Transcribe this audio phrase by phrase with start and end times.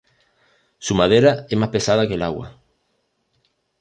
[0.79, 2.59] Su madera es más pesada que el agua.